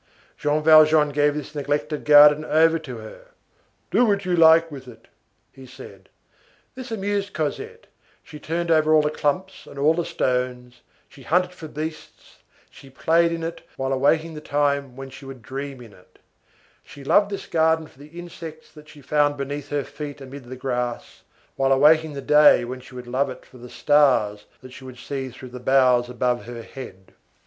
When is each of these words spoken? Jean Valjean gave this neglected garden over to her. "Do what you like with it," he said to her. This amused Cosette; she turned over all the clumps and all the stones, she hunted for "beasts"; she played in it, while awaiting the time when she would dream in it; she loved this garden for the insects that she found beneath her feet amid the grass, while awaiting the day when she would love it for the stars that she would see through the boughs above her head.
Jean 0.35 0.63
Valjean 0.63 1.09
gave 1.09 1.35
this 1.35 1.53
neglected 1.53 2.05
garden 2.05 2.43
over 2.43 2.79
to 2.79 2.97
her. 2.97 3.27
"Do 3.91 4.03
what 4.03 4.25
you 4.25 4.35
like 4.35 4.71
with 4.71 4.87
it," 4.87 5.07
he 5.51 5.67
said 5.67 6.05
to 6.05 6.09
her. 6.09 6.15
This 6.73 6.91
amused 6.91 7.33
Cosette; 7.33 7.85
she 8.23 8.39
turned 8.39 8.71
over 8.71 8.95
all 8.95 9.03
the 9.03 9.11
clumps 9.11 9.67
and 9.67 9.77
all 9.77 9.93
the 9.93 10.03
stones, 10.03 10.81
she 11.07 11.21
hunted 11.21 11.51
for 11.51 11.67
"beasts"; 11.67 12.37
she 12.71 12.89
played 12.89 13.31
in 13.31 13.43
it, 13.43 13.61
while 13.77 13.93
awaiting 13.93 14.33
the 14.33 14.41
time 14.41 14.95
when 14.95 15.11
she 15.11 15.23
would 15.25 15.43
dream 15.43 15.79
in 15.83 15.93
it; 15.93 16.17
she 16.81 17.03
loved 17.03 17.29
this 17.29 17.45
garden 17.45 17.85
for 17.85 17.99
the 17.99 18.07
insects 18.07 18.71
that 18.71 18.89
she 18.89 19.01
found 19.03 19.37
beneath 19.37 19.69
her 19.69 19.83
feet 19.83 20.19
amid 20.19 20.45
the 20.45 20.55
grass, 20.55 21.21
while 21.57 21.71
awaiting 21.71 22.13
the 22.13 22.23
day 22.23 22.65
when 22.65 22.79
she 22.79 22.95
would 22.95 23.05
love 23.05 23.29
it 23.29 23.45
for 23.45 23.59
the 23.59 23.69
stars 23.69 24.45
that 24.61 24.73
she 24.73 24.83
would 24.83 24.97
see 24.97 25.29
through 25.29 25.49
the 25.49 25.59
boughs 25.59 26.09
above 26.09 26.45
her 26.45 26.63
head. 26.63 27.13